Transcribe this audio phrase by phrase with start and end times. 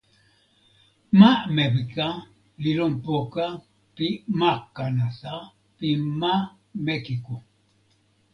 [1.19, 2.07] ma Mewika
[2.61, 3.45] li lon poka
[3.95, 4.07] pi
[4.39, 5.35] ma Kanata
[5.77, 5.89] pi
[6.19, 6.33] ma
[6.85, 7.35] Mekiko.